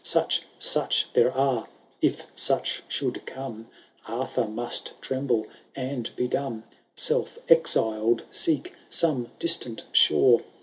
[0.03, 1.67] Such, such there are—
[2.01, 3.67] If such should come,
[4.07, 6.63] Arthur must tremble and be dumb,
[6.95, 10.41] Self exil*d seek some distant shore.